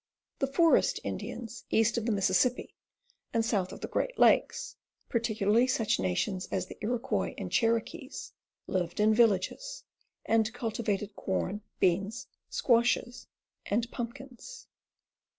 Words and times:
The 0.39 0.47
"forest 0.47 0.99
Indians" 1.03 1.63
east 1.69 1.95
of 1.95 2.07
the 2.07 2.11
Mississippi 2.11 2.73
and 3.35 3.45
south 3.45 3.71
of 3.71 3.81
the 3.81 3.87
Great 3.87 4.17
Lakes, 4.17 4.75
particularly 5.09 5.67
such 5.67 5.99
nations 5.99 6.47
as 6.51 6.65
the 6.65 6.75
Iro 6.83 6.97
quois 6.97 7.35
and 7.37 7.51
Cherokees, 7.51 8.33
lived 8.65 8.99
in 8.99 9.13
villages 9.13 9.83
and 10.25 10.51
cultivated 10.53 11.15
corn, 11.15 11.61
beans, 11.79 12.25
squashes 12.49 13.27
and 13.67 13.91
pumpkins. 13.91 14.65